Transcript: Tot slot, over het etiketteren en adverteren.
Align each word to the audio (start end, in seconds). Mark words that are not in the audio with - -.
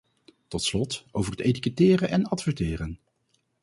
Tot 0.47 0.63
slot, 0.63 1.05
over 1.11 1.31
het 1.31 1.39
etiketteren 1.39 2.09
en 2.09 2.25
adverteren. 2.25 2.99